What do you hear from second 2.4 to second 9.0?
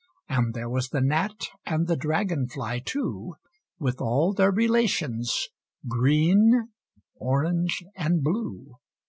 fly too, With all their Relations, green, orange and blue.